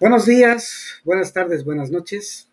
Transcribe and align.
Buenos 0.00 0.24
días, 0.24 0.94
buenas 1.04 1.34
tardes, 1.34 1.62
buenas 1.62 1.90
noches. 1.90 2.48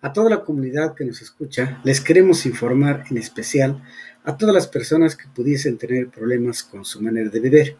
A 0.00 0.12
toda 0.12 0.28
la 0.28 0.42
comunidad 0.42 0.96
que 0.96 1.04
nos 1.04 1.22
escucha, 1.22 1.80
les 1.84 2.00
queremos 2.00 2.46
informar 2.46 3.04
en 3.08 3.16
especial 3.16 3.80
a 4.24 4.36
todas 4.36 4.52
las 4.52 4.66
personas 4.66 5.14
que 5.14 5.28
pudiesen 5.32 5.78
tener 5.78 6.08
problemas 6.08 6.64
con 6.64 6.84
su 6.84 7.00
manera 7.00 7.30
de 7.30 7.38
beber. 7.38 7.76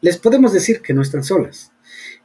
Les 0.00 0.18
podemos 0.18 0.52
decir 0.52 0.82
que 0.82 0.94
no 0.94 1.02
están 1.02 1.24
solas. 1.24 1.72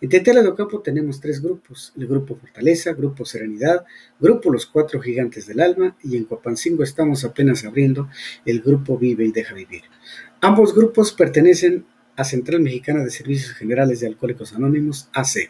En 0.02 0.10
Tetela 0.10 0.44
de 0.44 0.50
Ocampo 0.50 0.84
tenemos 0.84 1.20
tres 1.20 1.42
grupos, 1.42 1.94
el 1.98 2.06
Grupo 2.06 2.36
Fortaleza, 2.36 2.94
Grupo 2.94 3.26
Serenidad, 3.26 3.84
Grupo 4.20 4.52
Los 4.52 4.68
Cuatro 4.68 5.02
Gigantes 5.02 5.48
del 5.48 5.62
Alma 5.62 5.98
y 6.04 6.16
en 6.16 6.26
Copancingo 6.26 6.84
estamos 6.84 7.24
apenas 7.24 7.66
abriendo 7.66 8.08
el 8.46 8.62
Grupo 8.62 9.00
Vive 9.00 9.26
y 9.26 9.32
Deja 9.32 9.56
Vivir. 9.56 9.82
Ambos 10.42 10.76
grupos 10.76 11.12
pertenecen 11.12 11.88
a 12.16 12.24
Central 12.24 12.62
Mexicana 12.62 13.04
de 13.04 13.10
Servicios 13.10 13.54
Generales 13.54 14.02
de 14.02 14.06
Alcohólicos 14.06 14.54
Anónimos, 14.54 15.10
AC. 15.12 15.50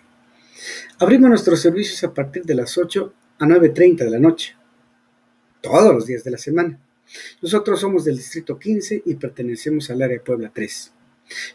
Abrimos 0.99 1.29
nuestros 1.29 1.61
servicios 1.61 2.03
a 2.03 2.13
partir 2.13 2.43
de 2.43 2.55
las 2.55 2.77
8 2.77 3.13
a 3.39 3.45
9.30 3.45 3.97
de 3.97 4.09
la 4.09 4.19
noche, 4.19 4.55
todos 5.61 5.93
los 5.93 6.05
días 6.05 6.23
de 6.23 6.31
la 6.31 6.37
semana. 6.37 6.79
Nosotros 7.41 7.79
somos 7.79 8.05
del 8.05 8.17
Distrito 8.17 8.59
15 8.59 9.03
y 9.05 9.15
pertenecemos 9.15 9.89
al 9.89 10.01
área 10.01 10.21
Puebla 10.23 10.51
3. 10.53 10.93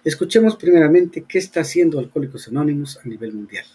Escuchemos 0.04 0.56
primeramente 0.56 1.24
qué 1.28 1.38
está 1.38 1.60
haciendo 1.60 1.98
Alcohólicos 1.98 2.48
Anónimos 2.48 2.98
a 3.02 3.08
nivel 3.08 3.32
mundial. 3.32 3.66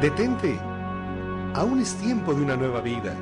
Detente. 0.00 0.56
Aún 1.54 1.80
es 1.80 1.92
tiempo 1.96 2.32
de 2.32 2.42
una 2.42 2.54
nueva 2.54 2.80
vida. 2.80 3.16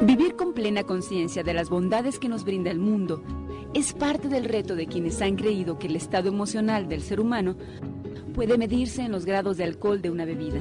Vivir 0.00 0.36
con 0.36 0.54
plena 0.54 0.84
conciencia 0.84 1.42
de 1.42 1.52
las 1.52 1.68
bondades 1.68 2.18
que 2.18 2.30
nos 2.30 2.44
brinda 2.44 2.70
el 2.70 2.78
mundo 2.78 3.22
es 3.74 3.92
parte 3.92 4.28
del 4.28 4.46
reto 4.46 4.74
de 4.74 4.86
quienes 4.86 5.20
han 5.20 5.36
creído 5.36 5.78
que 5.78 5.86
el 5.88 5.96
estado 5.96 6.30
emocional 6.30 6.88
del 6.88 7.02
ser 7.02 7.20
humano 7.20 7.56
puede 8.34 8.56
medirse 8.56 9.02
en 9.02 9.12
los 9.12 9.26
grados 9.26 9.58
de 9.58 9.64
alcohol 9.64 10.00
de 10.00 10.08
una 10.08 10.24
bebida. 10.24 10.60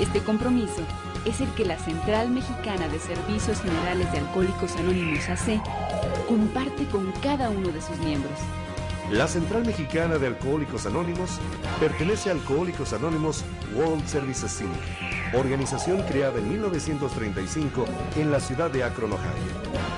Este 0.00 0.18
compromiso 0.18 0.82
es 1.24 1.40
el 1.40 1.48
que 1.54 1.64
la 1.64 1.78
Central 1.78 2.30
Mexicana 2.30 2.88
de 2.88 2.98
Servicios 2.98 3.60
Generales 3.60 4.10
de 4.12 4.18
Alcohólicos 4.18 4.76
Anónimos 4.76 5.28
AC 5.28 5.60
comparte 6.28 6.84
con 6.86 7.10
cada 7.22 7.50
uno 7.50 7.68
de 7.68 7.80
sus 7.80 7.98
miembros. 7.98 8.38
La 9.10 9.26
Central 9.26 9.64
Mexicana 9.64 10.18
de 10.18 10.26
Alcohólicos 10.26 10.84
Anónimos 10.84 11.38
pertenece 11.80 12.28
a 12.28 12.32
Alcohólicos 12.32 12.92
Anónimos 12.92 13.44
World 13.74 14.06
Services 14.06 14.60
Inc., 14.60 15.34
organización 15.34 16.02
creada 16.02 16.38
en 16.38 16.48
1935 16.50 17.86
en 18.16 18.30
la 18.30 18.40
ciudad 18.40 18.70
de 18.70 18.84
Akron, 18.84 19.12
Ohio. 19.12 19.88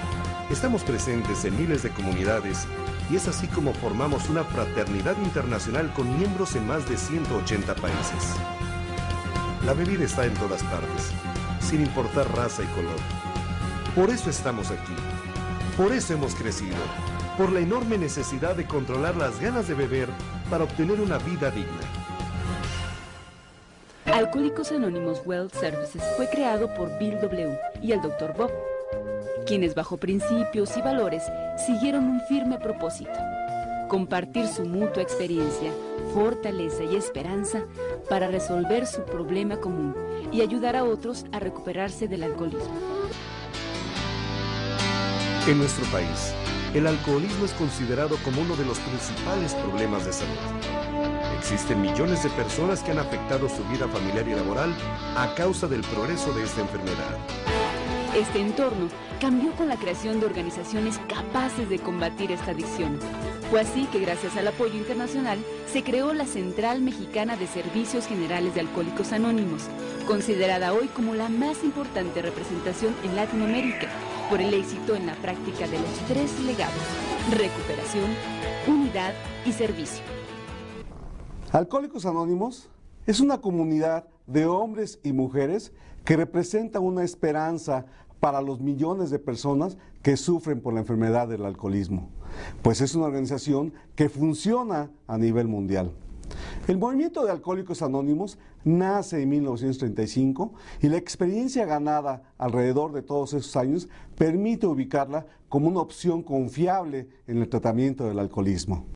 Estamos 0.50 0.82
presentes 0.82 1.44
en 1.44 1.56
miles 1.56 1.82
de 1.82 1.90
comunidades 1.90 2.66
y 3.10 3.16
es 3.16 3.26
así 3.26 3.48
como 3.48 3.74
formamos 3.74 4.28
una 4.28 4.44
fraternidad 4.44 5.16
internacional 5.22 5.92
con 5.92 6.16
miembros 6.16 6.54
en 6.54 6.66
más 6.66 6.88
de 6.88 6.96
180 6.96 7.74
países. 7.74 8.36
La 9.64 9.74
bebida 9.74 10.04
está 10.04 10.24
en 10.24 10.32
todas 10.34 10.62
partes, 10.64 11.10
sin 11.60 11.82
importar 11.82 12.26
raza 12.34 12.62
y 12.62 12.66
color. 12.68 12.96
Por 13.94 14.08
eso 14.08 14.30
estamos 14.30 14.70
aquí. 14.70 14.94
Por 15.76 15.92
eso 15.92 16.14
hemos 16.14 16.34
crecido. 16.34 16.76
Por 17.36 17.52
la 17.52 17.60
enorme 17.60 17.98
necesidad 17.98 18.56
de 18.56 18.64
controlar 18.64 19.16
las 19.16 19.38
ganas 19.38 19.68
de 19.68 19.74
beber 19.74 20.08
para 20.48 20.64
obtener 20.64 20.98
una 20.98 21.18
vida 21.18 21.50
digna. 21.50 21.80
Alcohólicos 24.06 24.72
Anónimos 24.72 25.20
World 25.26 25.52
Services 25.52 26.02
fue 26.16 26.28
creado 26.30 26.72
por 26.74 26.98
Bill 26.98 27.20
W. 27.20 27.58
y 27.82 27.92
el 27.92 28.00
Dr. 28.00 28.34
Bob, 28.36 28.50
quienes 29.46 29.74
bajo 29.74 29.98
principios 29.98 30.74
y 30.78 30.80
valores 30.80 31.22
siguieron 31.66 32.04
un 32.04 32.20
firme 32.22 32.58
propósito 32.58 33.12
compartir 33.90 34.46
su 34.46 34.64
mutua 34.64 35.02
experiencia, 35.02 35.72
fortaleza 36.14 36.84
y 36.84 36.94
esperanza 36.94 37.64
para 38.08 38.28
resolver 38.28 38.86
su 38.86 39.02
problema 39.04 39.58
común 39.58 39.94
y 40.32 40.40
ayudar 40.42 40.76
a 40.76 40.84
otros 40.84 41.24
a 41.32 41.40
recuperarse 41.40 42.08
del 42.08 42.22
alcoholismo. 42.22 42.74
En 45.46 45.58
nuestro 45.58 45.84
país, 45.86 46.34
el 46.74 46.86
alcoholismo 46.86 47.44
es 47.44 47.52
considerado 47.52 48.16
como 48.24 48.42
uno 48.42 48.54
de 48.56 48.64
los 48.64 48.78
principales 48.78 49.54
problemas 49.54 50.04
de 50.04 50.12
salud. 50.12 50.36
Existen 51.38 51.80
millones 51.80 52.22
de 52.22 52.30
personas 52.30 52.82
que 52.82 52.92
han 52.92 52.98
afectado 52.98 53.48
su 53.48 53.64
vida 53.64 53.88
familiar 53.88 54.28
y 54.28 54.34
laboral 54.34 54.72
a 55.16 55.34
causa 55.34 55.66
del 55.66 55.80
progreso 55.80 56.32
de 56.34 56.44
esta 56.44 56.60
enfermedad. 56.60 57.16
Este 58.14 58.40
entorno 58.40 58.88
cambió 59.20 59.52
con 59.52 59.68
la 59.68 59.76
creación 59.76 60.20
de 60.20 60.26
organizaciones 60.26 60.98
capaces 61.08 61.68
de 61.68 61.78
combatir 61.78 62.32
esta 62.32 62.50
adicción 62.50 62.98
fue 63.50 63.60
así 63.60 63.86
que 63.86 63.98
gracias 63.98 64.36
al 64.36 64.46
apoyo 64.46 64.76
internacional 64.76 65.36
se 65.66 65.82
creó 65.82 66.12
la 66.12 66.24
Central 66.24 66.82
Mexicana 66.82 67.36
de 67.36 67.48
Servicios 67.48 68.06
Generales 68.06 68.54
de 68.54 68.60
Alcohólicos 68.60 69.12
Anónimos, 69.12 69.64
considerada 70.06 70.72
hoy 70.72 70.86
como 70.86 71.16
la 71.16 71.28
más 71.28 71.64
importante 71.64 72.22
representación 72.22 72.94
en 73.02 73.16
Latinoamérica 73.16 73.88
por 74.30 74.40
el 74.40 74.54
éxito 74.54 74.94
en 74.94 75.06
la 75.06 75.14
práctica 75.14 75.66
de 75.66 75.80
los 75.80 75.98
tres 76.06 76.38
legados, 76.44 76.78
recuperación, 77.32 78.08
unidad 78.68 79.14
y 79.44 79.50
servicio. 79.50 80.04
Alcohólicos 81.50 82.06
Anónimos 82.06 82.70
es 83.04 83.18
una 83.18 83.40
comunidad 83.40 84.06
de 84.28 84.46
hombres 84.46 85.00
y 85.02 85.12
mujeres 85.12 85.72
que 86.04 86.16
representa 86.16 86.80
una 86.80 87.04
esperanza 87.04 87.86
para 88.20 88.42
los 88.42 88.60
millones 88.60 89.10
de 89.10 89.18
personas 89.18 89.78
que 90.02 90.16
sufren 90.16 90.60
por 90.60 90.74
la 90.74 90.80
enfermedad 90.80 91.28
del 91.28 91.44
alcoholismo, 91.44 92.10
pues 92.62 92.80
es 92.80 92.94
una 92.94 93.06
organización 93.06 93.72
que 93.94 94.08
funciona 94.08 94.90
a 95.06 95.18
nivel 95.18 95.48
mundial. 95.48 95.92
El 96.68 96.78
movimiento 96.78 97.24
de 97.24 97.32
Alcohólicos 97.32 97.82
Anónimos 97.82 98.38
nace 98.64 99.22
en 99.22 99.28
1935 99.30 100.52
y 100.80 100.88
la 100.88 100.96
experiencia 100.96 101.64
ganada 101.64 102.22
alrededor 102.38 102.92
de 102.92 103.02
todos 103.02 103.32
esos 103.34 103.56
años 103.56 103.88
permite 104.16 104.66
ubicarla 104.66 105.26
como 105.48 105.68
una 105.68 105.80
opción 105.80 106.22
confiable 106.22 107.08
en 107.26 107.38
el 107.38 107.48
tratamiento 107.48 108.06
del 108.06 108.18
alcoholismo. 108.18 108.86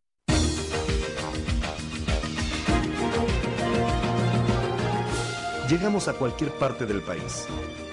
Llegamos 5.68 6.08
a 6.08 6.12
cualquier 6.12 6.50
parte 6.52 6.84
del 6.86 7.00
país 7.00 7.46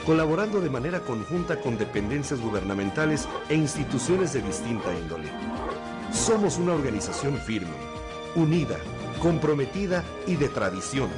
colaborando 0.06 0.62
de 0.62 0.70
manera 0.70 1.02
conjunta 1.02 1.60
con 1.60 1.78
dependencias 1.78 2.40
gubernamentales 2.40 3.28
e 3.50 3.56
instituciones 3.56 4.34
de 4.34 4.42
distinta 4.42 4.94
índole. 4.98 5.30
Somos 6.12 6.58
una 6.58 6.74
organización 6.74 7.38
firme, 7.38 7.76
unida, 8.36 8.78
comprometida 9.22 10.04
y 10.28 10.36
de 10.36 10.50
tradición, 10.50 11.10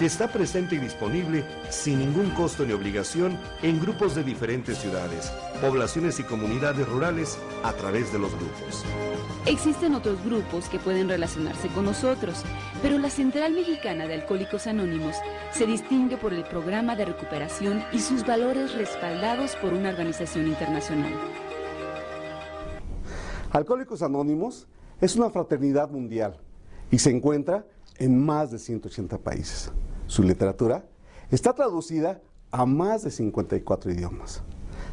que 0.00 0.06
está 0.06 0.28
presente 0.28 0.76
y 0.76 0.78
disponible 0.78 1.44
sin 1.68 1.98
ningún 1.98 2.30
costo 2.30 2.64
ni 2.64 2.72
obligación 2.72 3.38
en 3.62 3.78
grupos 3.78 4.14
de 4.14 4.24
diferentes 4.24 4.78
ciudades, 4.78 5.30
poblaciones 5.60 6.18
y 6.18 6.22
comunidades 6.22 6.88
rurales 6.88 7.36
a 7.62 7.74
través 7.74 8.10
de 8.10 8.18
los 8.18 8.30
grupos. 8.30 8.82
Existen 9.44 9.94
otros 9.94 10.24
grupos 10.24 10.70
que 10.70 10.78
pueden 10.78 11.10
relacionarse 11.10 11.68
con 11.68 11.84
nosotros, 11.84 12.44
pero 12.80 12.96
la 12.96 13.10
Central 13.10 13.52
Mexicana 13.52 14.06
de 14.06 14.14
Alcohólicos 14.14 14.66
Anónimos 14.66 15.16
se 15.52 15.66
distingue 15.66 16.16
por 16.16 16.32
el 16.32 16.44
programa 16.44 16.96
de 16.96 17.04
recuperación 17.04 17.84
y 17.92 17.98
sus 17.98 18.26
valores 18.26 18.74
respaldados 18.74 19.54
por 19.56 19.74
una 19.74 19.90
organización 19.90 20.46
internacional. 20.46 21.12
Alcohólicos 23.50 24.00
Anónimos 24.00 24.66
es 24.98 25.14
una 25.14 25.28
fraternidad 25.28 25.90
mundial 25.90 26.38
y 26.90 26.98
se 27.00 27.10
encuentra 27.10 27.66
en 27.98 28.18
más 28.18 28.50
de 28.50 28.58
180 28.58 29.18
países. 29.18 29.70
Su 30.10 30.24
literatura 30.24 30.84
está 31.30 31.52
traducida 31.52 32.20
a 32.50 32.66
más 32.66 33.04
de 33.04 33.12
54 33.12 33.92
idiomas. 33.92 34.42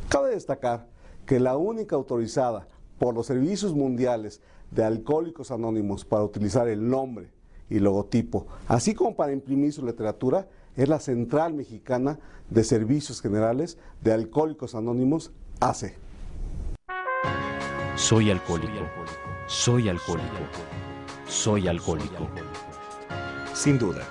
Cabe 0.10 0.30
destacar 0.30 0.86
que 1.26 1.40
la 1.40 1.58
única 1.58 1.96
autorizada 1.96 2.68
por 3.00 3.16
los 3.16 3.26
servicios 3.26 3.74
mundiales 3.74 4.42
de 4.70 4.84
Alcohólicos 4.84 5.50
Anónimos 5.50 6.06
para 6.06 6.24
utilizar 6.24 6.68
el 6.68 6.88
nombre 6.88 7.32
y 7.68 7.80
logotipo, 7.80 8.46
así 8.68 8.94
como 8.94 9.16
para 9.16 9.34
imprimir 9.34 9.74
su 9.74 9.84
literatura, 9.84 10.48
es 10.76 10.88
la 10.88 11.00
Central 11.00 11.56
Mexicana 11.56 12.20
de 12.52 12.64
Servicios 12.64 13.20
Generales 13.20 13.80
de 14.04 14.14
Alcohólicos 14.14 14.76
Anónimos, 14.76 15.32
AC. 15.60 15.96
Soy 17.96 18.30
alcohólico, 18.30 18.86
soy 19.48 19.90
alcohólico, 19.90 20.38
soy 21.28 21.68
alcohólico. 21.68 22.28
Sin 23.56 23.80
duda, 23.80 24.08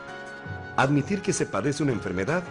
admitir 0.76 1.22
que 1.22 1.32
se 1.32 1.46
padece 1.46 1.82
una 1.82 1.92
enfermedad 1.92 2.44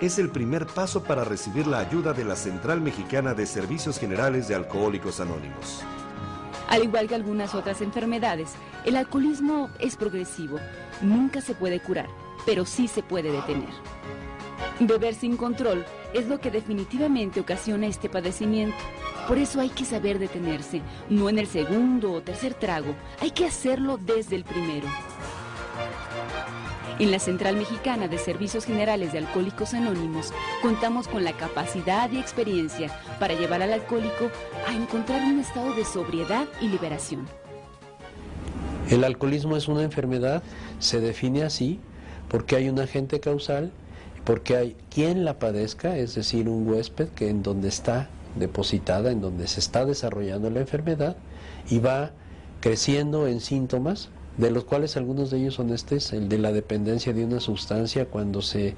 es 0.00 0.18
el 0.18 0.30
primer 0.30 0.66
paso 0.66 1.02
para 1.02 1.24
recibir 1.24 1.66
la 1.66 1.78
ayuda 1.78 2.12
de 2.12 2.24
la 2.24 2.36
Central 2.36 2.80
Mexicana 2.80 3.34
de 3.34 3.46
Servicios 3.46 3.98
Generales 3.98 4.48
de 4.48 4.54
Alcohólicos 4.54 5.20
Anónimos. 5.20 5.82
Al 6.68 6.84
igual 6.84 7.08
que 7.08 7.16
algunas 7.16 7.54
otras 7.54 7.82
enfermedades, 7.82 8.50
el 8.84 8.96
alcoholismo 8.96 9.70
es 9.78 9.96
progresivo. 9.96 10.58
Nunca 11.02 11.40
se 11.40 11.54
puede 11.54 11.80
curar, 11.80 12.08
pero 12.46 12.64
sí 12.64 12.88
se 12.88 13.02
puede 13.02 13.30
detener. 13.30 13.68
Beber 14.78 15.14
sin 15.14 15.36
control 15.36 15.84
es 16.14 16.28
lo 16.28 16.38
que 16.40 16.50
definitivamente 16.50 17.40
ocasiona 17.40 17.86
este 17.86 18.08
padecimiento. 18.08 18.78
Por 19.28 19.36
eso 19.36 19.60
hay 19.60 19.68
que 19.68 19.84
saber 19.84 20.18
detenerse, 20.18 20.80
no 21.10 21.28
en 21.28 21.38
el 21.38 21.46
segundo 21.46 22.12
o 22.12 22.22
tercer 22.22 22.54
trago, 22.54 22.94
hay 23.20 23.32
que 23.32 23.46
hacerlo 23.46 23.98
desde 23.98 24.36
el 24.36 24.44
primero. 24.44 24.88
En 27.00 27.10
la 27.10 27.18
Central 27.18 27.56
Mexicana 27.56 28.08
de 28.08 28.18
Servicios 28.18 28.66
Generales 28.66 29.12
de 29.12 29.18
Alcohólicos 29.20 29.72
Anónimos 29.72 30.34
contamos 30.60 31.08
con 31.08 31.24
la 31.24 31.32
capacidad 31.32 32.10
y 32.12 32.18
experiencia 32.18 32.90
para 33.18 33.32
llevar 33.32 33.62
al 33.62 33.72
alcohólico 33.72 34.30
a 34.68 34.74
encontrar 34.74 35.22
un 35.22 35.40
estado 35.40 35.72
de 35.72 35.86
sobriedad 35.86 36.46
y 36.60 36.68
liberación. 36.68 37.26
El 38.90 39.02
alcoholismo 39.04 39.56
es 39.56 39.66
una 39.66 39.82
enfermedad, 39.82 40.42
se 40.78 41.00
define 41.00 41.42
así 41.42 41.80
porque 42.28 42.56
hay 42.56 42.68
un 42.68 42.78
agente 42.78 43.18
causal, 43.18 43.72
porque 44.26 44.58
hay 44.58 44.76
quien 44.90 45.24
la 45.24 45.38
padezca, 45.38 45.96
es 45.96 46.14
decir, 46.14 46.50
un 46.50 46.68
huésped 46.68 47.08
que 47.08 47.30
en 47.30 47.42
donde 47.42 47.68
está 47.68 48.10
depositada, 48.36 49.10
en 49.10 49.22
donde 49.22 49.48
se 49.48 49.60
está 49.60 49.86
desarrollando 49.86 50.50
la 50.50 50.60
enfermedad 50.60 51.16
y 51.70 51.78
va 51.78 52.10
creciendo 52.60 53.26
en 53.26 53.40
síntomas 53.40 54.10
de 54.40 54.50
los 54.50 54.64
cuales 54.64 54.96
algunos 54.96 55.30
de 55.30 55.38
ellos 55.38 55.54
son 55.54 55.70
estos, 55.70 56.14
el 56.14 56.30
de 56.30 56.38
la 56.38 56.50
dependencia 56.50 57.12
de 57.12 57.24
una 57.24 57.40
sustancia, 57.40 58.06
cuando 58.06 58.40
se 58.40 58.74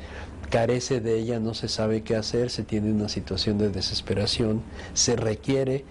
carece 0.51 1.01
de 1.01 1.19
ella 1.21 1.39
no 1.39 1.55
se 1.55 1.69
sabe 1.69 2.03
qué 2.03 2.17
hacer, 2.17 2.51
se 2.51 2.65
tiene 2.65 2.91
una 2.91 3.09
situación 3.09 3.59
de 3.59 3.71
desesperación, 3.71 4.63
se 4.93 5.15
requiere 5.15 5.85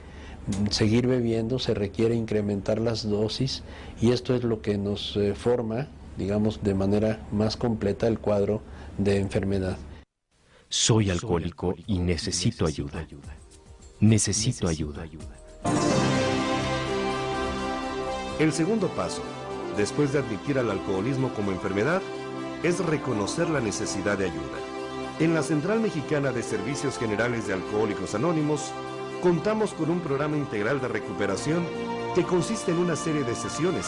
seguir 0.71 1.07
bebiendo, 1.07 1.57
se 1.57 1.73
requiere 1.73 2.15
incrementar 2.15 2.81
las 2.81 3.09
dosis 3.09 3.63
y 4.01 4.11
esto 4.11 4.35
es 4.35 4.43
lo 4.43 4.61
que 4.61 4.77
nos 4.77 5.15
eh, 5.15 5.35
forma, 5.35 5.87
digamos, 6.17 6.61
de 6.63 6.73
manera 6.73 7.25
más 7.31 7.55
completa 7.55 8.07
el 8.07 8.19
cuadro 8.19 8.61
de 8.97 9.19
enfermedad. 9.19 9.77
Soy 10.67 11.09
alcohólico 11.09 11.75
y 11.87 11.99
necesito 11.99 12.65
ayuda. 12.65 13.07
Necesito 14.01 14.67
ayuda. 14.67 15.05
El 18.39 18.51
segundo 18.51 18.87
paso 18.87 19.21
después 19.77 20.13
de 20.13 20.19
admitir 20.19 20.59
al 20.59 20.69
alcoholismo 20.69 21.33
como 21.33 21.51
enfermedad, 21.51 22.01
es 22.63 22.83
reconocer 22.85 23.49
la 23.49 23.59
necesidad 23.59 24.17
de 24.17 24.25
ayuda. 24.25 24.59
En 25.19 25.33
la 25.33 25.43
Central 25.43 25.79
Mexicana 25.79 26.31
de 26.31 26.43
Servicios 26.43 26.97
Generales 26.97 27.47
de 27.47 27.53
Alcohólicos 27.53 28.15
Anónimos, 28.15 28.71
contamos 29.21 29.73
con 29.73 29.89
un 29.89 29.99
programa 29.99 30.37
integral 30.37 30.81
de 30.81 30.87
recuperación 30.87 31.65
que 32.15 32.23
consiste 32.23 32.71
en 32.71 32.79
una 32.79 32.95
serie 32.95 33.23
de 33.23 33.35
sesiones 33.35 33.87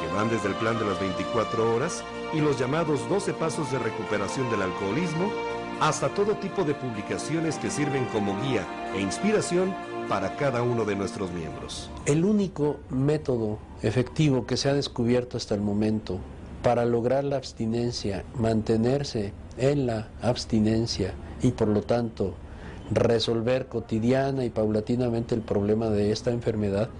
que 0.00 0.14
van 0.14 0.30
desde 0.30 0.48
el 0.48 0.54
plan 0.54 0.78
de 0.78 0.86
las 0.86 0.98
24 0.98 1.74
horas 1.74 2.02
y 2.32 2.40
los 2.40 2.58
llamados 2.58 3.06
12 3.08 3.34
pasos 3.34 3.70
de 3.70 3.78
recuperación 3.78 4.50
del 4.50 4.62
alcoholismo 4.62 5.30
hasta 5.80 6.10
todo 6.10 6.34
tipo 6.34 6.64
de 6.64 6.74
publicaciones 6.74 7.56
que 7.56 7.70
sirven 7.70 8.04
como 8.12 8.38
guía 8.42 8.66
e 8.94 9.00
inspiración 9.00 9.74
para 10.08 10.36
cada 10.36 10.62
uno 10.62 10.84
de 10.84 10.94
nuestros 10.94 11.30
miembros. 11.32 11.90
El 12.04 12.24
único 12.24 12.78
método 12.90 13.58
efectivo 13.82 14.46
que 14.46 14.56
se 14.56 14.68
ha 14.68 14.74
descubierto 14.74 15.36
hasta 15.36 15.54
el 15.54 15.62
momento 15.62 16.18
para 16.62 16.84
lograr 16.84 17.24
la 17.24 17.36
abstinencia, 17.36 18.24
mantenerse 18.36 19.32
en 19.56 19.86
la 19.86 20.08
abstinencia 20.20 21.14
y 21.42 21.52
por 21.52 21.68
lo 21.68 21.82
tanto 21.82 22.34
resolver 22.90 23.66
cotidiana 23.66 24.44
y 24.44 24.50
paulatinamente 24.50 25.34
el 25.34 25.40
problema 25.40 25.88
de 25.88 26.12
esta 26.12 26.30
enfermedad 26.30 26.90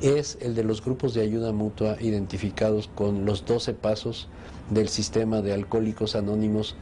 es 0.00 0.38
el 0.40 0.54
de 0.54 0.64
los 0.64 0.82
grupos 0.82 1.14
de 1.14 1.22
ayuda 1.22 1.52
mutua 1.52 1.96
identificados 2.00 2.88
con 2.94 3.24
los 3.24 3.44
12 3.44 3.74
pasos 3.74 4.28
del 4.70 4.88
sistema 4.88 5.42
de 5.42 5.52
alcohólicos 5.52 6.16
anónimos. 6.16 6.76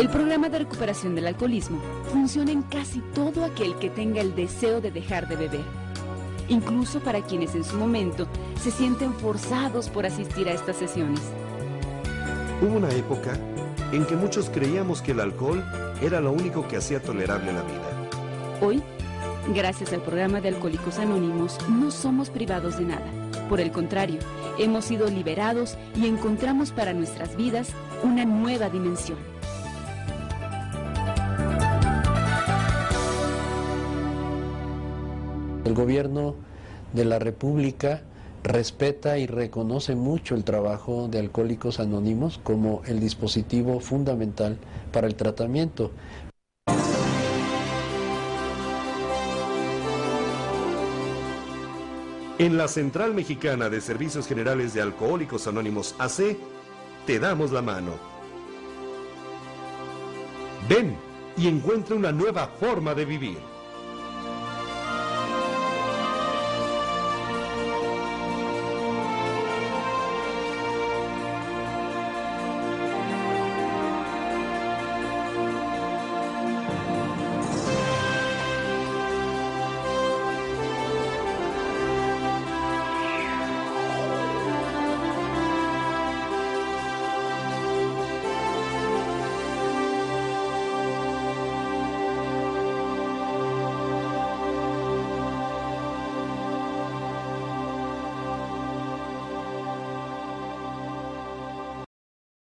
El 0.00 0.08
programa 0.08 0.48
de 0.48 0.60
recuperación 0.60 1.14
del 1.14 1.26
alcoholismo 1.26 1.78
funciona 2.10 2.52
en 2.52 2.62
casi 2.62 3.02
todo 3.14 3.44
aquel 3.44 3.76
que 3.76 3.90
tenga 3.90 4.22
el 4.22 4.34
deseo 4.34 4.80
de 4.80 4.90
dejar 4.90 5.28
de 5.28 5.36
beber, 5.36 5.60
incluso 6.48 7.00
para 7.00 7.20
quienes 7.20 7.54
en 7.54 7.64
su 7.64 7.76
momento 7.76 8.26
se 8.62 8.70
sienten 8.70 9.12
forzados 9.12 9.90
por 9.90 10.06
asistir 10.06 10.48
a 10.48 10.52
estas 10.52 10.76
sesiones. 10.76 11.20
Hubo 12.62 12.78
una 12.78 12.88
época 12.94 13.38
en 13.92 14.06
que 14.06 14.16
muchos 14.16 14.48
creíamos 14.48 15.02
que 15.02 15.12
el 15.12 15.20
alcohol 15.20 15.62
era 16.00 16.22
lo 16.22 16.32
único 16.32 16.66
que 16.66 16.78
hacía 16.78 17.02
tolerable 17.02 17.52
la 17.52 17.60
vida. 17.60 18.08
Hoy, 18.62 18.82
gracias 19.54 19.92
al 19.92 20.00
programa 20.00 20.40
de 20.40 20.48
Alcohólicos 20.48 20.98
Anónimos, 20.98 21.58
no 21.68 21.90
somos 21.90 22.30
privados 22.30 22.78
de 22.78 22.86
nada. 22.86 23.04
Por 23.50 23.60
el 23.60 23.70
contrario, 23.70 24.20
hemos 24.58 24.86
sido 24.86 25.10
liberados 25.10 25.76
y 25.94 26.06
encontramos 26.06 26.72
para 26.72 26.94
nuestras 26.94 27.36
vidas 27.36 27.68
una 28.02 28.24
nueva 28.24 28.70
dimensión. 28.70 29.29
El 35.64 35.74
gobierno 35.74 36.34
de 36.92 37.04
la 37.04 37.18
República 37.18 38.02
respeta 38.42 39.18
y 39.18 39.26
reconoce 39.26 39.94
mucho 39.94 40.34
el 40.34 40.44
trabajo 40.44 41.08
de 41.08 41.18
Alcohólicos 41.18 41.80
Anónimos 41.80 42.40
como 42.42 42.82
el 42.86 43.00
dispositivo 43.00 43.80
fundamental 43.80 44.56
para 44.92 45.06
el 45.06 45.14
tratamiento. 45.14 45.90
En 52.38 52.56
la 52.56 52.68
Central 52.68 53.12
Mexicana 53.12 53.68
de 53.68 53.82
Servicios 53.82 54.26
Generales 54.26 54.72
de 54.72 54.80
Alcohólicos 54.80 55.46
Anónimos 55.46 55.94
AC, 55.98 56.38
te 57.06 57.18
damos 57.18 57.52
la 57.52 57.60
mano. 57.60 57.92
Ven 60.66 60.96
y 61.36 61.48
encuentra 61.48 61.96
una 61.96 62.12
nueva 62.12 62.46
forma 62.46 62.94
de 62.94 63.04
vivir. 63.04 63.59